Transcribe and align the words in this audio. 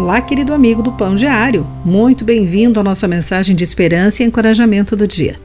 Olá, 0.00 0.20
querido 0.20 0.54
amigo 0.54 0.80
do 0.80 0.92
Pão 0.92 1.16
Diário. 1.16 1.66
Muito 1.84 2.24
bem-vindo 2.24 2.78
à 2.78 2.84
nossa 2.84 3.08
mensagem 3.08 3.56
de 3.56 3.64
esperança 3.64 4.22
e 4.22 4.26
encorajamento 4.26 4.94
do 4.94 5.08
dia. 5.08 5.40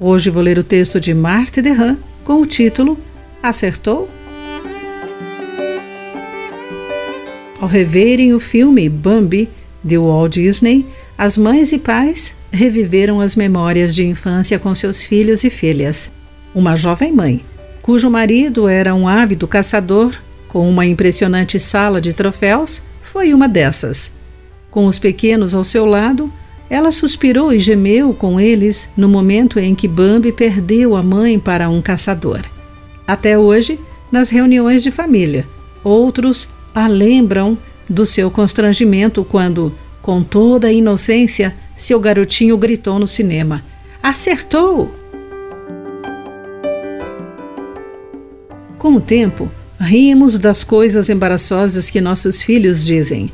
Hoje 0.00 0.30
vou 0.30 0.42
ler 0.42 0.56
o 0.56 0.64
texto 0.64 0.98
de 0.98 1.12
Marta 1.12 1.60
Derram 1.60 1.98
com 2.24 2.40
o 2.40 2.46
título 2.46 2.98
Acertou? 3.42 4.08
Ao 7.60 7.68
reverem 7.68 8.32
o 8.32 8.40
filme 8.40 8.88
Bambi 8.88 9.50
de 9.84 9.98
Walt 9.98 10.32
Disney, 10.32 10.86
as 11.18 11.36
mães 11.36 11.70
e 11.70 11.78
pais 11.78 12.34
reviveram 12.50 13.20
as 13.20 13.36
memórias 13.36 13.94
de 13.94 14.06
infância 14.06 14.58
com 14.58 14.74
seus 14.74 15.04
filhos 15.04 15.44
e 15.44 15.50
filhas. 15.50 16.10
Uma 16.54 16.74
jovem 16.74 17.12
mãe, 17.12 17.44
cujo 17.82 18.08
marido 18.08 18.66
era 18.66 18.94
um 18.94 19.06
ávido 19.06 19.46
caçador 19.46 20.16
com 20.48 20.68
uma 20.68 20.86
impressionante 20.86 21.60
sala 21.60 22.00
de 22.00 22.14
troféus, 22.14 22.82
foi 23.10 23.34
uma 23.34 23.48
dessas. 23.48 24.12
Com 24.70 24.86
os 24.86 24.96
pequenos 24.96 25.52
ao 25.52 25.64
seu 25.64 25.84
lado, 25.84 26.32
ela 26.70 26.92
suspirou 26.92 27.52
e 27.52 27.58
gemeu 27.58 28.14
com 28.14 28.40
eles 28.40 28.88
no 28.96 29.08
momento 29.08 29.58
em 29.58 29.74
que 29.74 29.88
Bambi 29.88 30.30
perdeu 30.30 30.94
a 30.94 31.02
mãe 31.02 31.36
para 31.36 31.68
um 31.68 31.82
caçador. 31.82 32.40
Até 33.04 33.36
hoje, 33.36 33.80
nas 34.12 34.30
reuniões 34.30 34.84
de 34.84 34.92
família, 34.92 35.44
outros 35.82 36.48
a 36.72 36.86
lembram 36.86 37.58
do 37.88 38.06
seu 38.06 38.30
constrangimento 38.30 39.24
quando, 39.24 39.74
com 40.00 40.22
toda 40.22 40.68
a 40.68 40.72
inocência, 40.72 41.56
seu 41.76 41.98
garotinho 41.98 42.56
gritou 42.56 43.00
no 43.00 43.08
cinema: 43.08 43.64
Acertou! 44.00 44.94
Com 48.78 48.94
o 48.94 49.00
tempo, 49.00 49.50
Rimos 49.82 50.38
das 50.38 50.62
coisas 50.62 51.08
embaraçosas 51.08 51.88
que 51.88 52.02
nossos 52.02 52.42
filhos 52.42 52.84
dizem. 52.84 53.32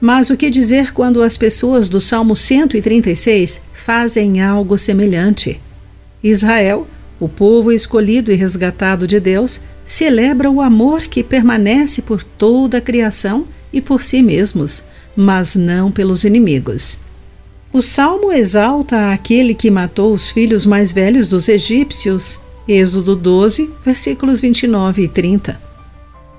Mas 0.00 0.28
o 0.28 0.36
que 0.36 0.50
dizer 0.50 0.92
quando 0.92 1.22
as 1.22 1.36
pessoas 1.36 1.88
do 1.88 2.00
Salmo 2.00 2.34
136 2.34 3.60
fazem 3.72 4.42
algo 4.42 4.76
semelhante? 4.76 5.60
Israel, 6.20 6.88
o 7.20 7.28
povo 7.28 7.70
escolhido 7.70 8.32
e 8.32 8.34
resgatado 8.34 9.06
de 9.06 9.20
Deus, 9.20 9.60
celebra 9.86 10.50
o 10.50 10.60
amor 10.60 11.02
que 11.02 11.22
permanece 11.22 12.02
por 12.02 12.24
toda 12.24 12.78
a 12.78 12.80
criação 12.80 13.46
e 13.72 13.80
por 13.80 14.02
si 14.02 14.20
mesmos, 14.20 14.82
mas 15.14 15.54
não 15.54 15.92
pelos 15.92 16.24
inimigos. 16.24 16.98
O 17.72 17.80
salmo 17.80 18.32
exalta 18.32 19.12
aquele 19.12 19.54
que 19.54 19.70
matou 19.70 20.12
os 20.12 20.32
filhos 20.32 20.66
mais 20.66 20.90
velhos 20.90 21.28
dos 21.28 21.48
egípcios. 21.48 22.40
Êxodo 22.66 23.14
12, 23.14 23.70
versículos 23.84 24.40
29 24.40 25.02
e 25.02 25.08
30. 25.08 25.63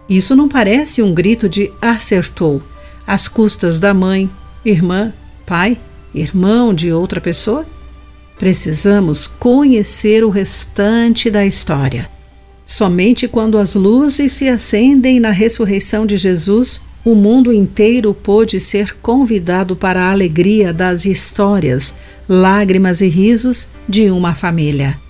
Isso 0.07 0.35
não 0.35 0.47
parece 0.47 1.01
um 1.01 1.13
grito 1.13 1.49
de 1.49 1.71
acertou, 1.81 2.61
às 3.07 3.27
custas 3.27 3.79
da 3.79 3.93
mãe, 3.93 4.29
irmã, 4.63 5.13
pai, 5.45 5.77
irmão 6.13 6.73
de 6.73 6.91
outra 6.91 7.19
pessoa? 7.19 7.65
Precisamos 8.37 9.27
conhecer 9.27 10.23
o 10.23 10.29
restante 10.29 11.29
da 11.29 11.45
história. 11.45 12.09
Somente 12.65 13.27
quando 13.27 13.57
as 13.57 13.75
luzes 13.75 14.33
se 14.33 14.47
acendem 14.47 15.19
na 15.19 15.29
ressurreição 15.29 16.05
de 16.05 16.17
Jesus, 16.17 16.81
o 17.03 17.13
mundo 17.13 17.53
inteiro 17.53 18.13
pôde 18.13 18.59
ser 18.59 18.97
convidado 18.97 19.75
para 19.75 20.01
a 20.03 20.11
alegria 20.11 20.73
das 20.73 21.05
histórias, 21.05 21.93
lágrimas 22.27 23.01
e 23.01 23.07
risos 23.07 23.67
de 23.87 24.09
uma 24.09 24.33
família. 24.33 25.04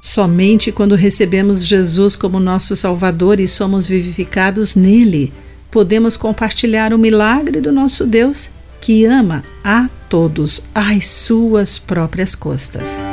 Somente 0.00 0.72
quando 0.72 0.94
recebemos 0.94 1.62
Jesus 1.62 2.16
como 2.16 2.40
nosso 2.40 2.74
Salvador 2.74 3.38
e 3.38 3.46
somos 3.46 3.86
vivificados 3.86 4.74
nele, 4.74 5.30
podemos 5.70 6.16
compartilhar 6.16 6.94
o 6.94 6.98
milagre 6.98 7.60
do 7.60 7.70
nosso 7.70 8.06
Deus, 8.06 8.48
que 8.80 9.04
ama 9.04 9.44
a 9.62 9.90
todos 10.08 10.62
às 10.74 11.06
suas 11.06 11.78
próprias 11.78 12.34
custas. 12.34 13.04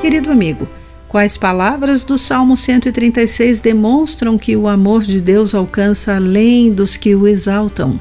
Querido 0.00 0.30
amigo, 0.30 0.66
quais 1.08 1.36
palavras 1.36 2.04
do 2.04 2.16
Salmo 2.16 2.56
136 2.56 3.60
demonstram 3.60 4.38
que 4.38 4.56
o 4.56 4.66
amor 4.66 5.02
de 5.02 5.20
Deus 5.20 5.54
alcança 5.54 6.16
além 6.16 6.72
dos 6.72 6.96
que 6.96 7.14
o 7.14 7.28
exaltam? 7.28 8.00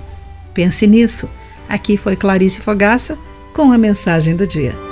Pense 0.53 0.88
nisso. 0.88 1.29
Aqui 1.67 1.97
foi 1.97 2.16
Clarice 2.16 2.62
Fogaça 2.62 3.17
com 3.57 3.72
a 3.72 3.78
mensagem 3.78 4.35
do 4.35 4.45
dia. 4.45 4.87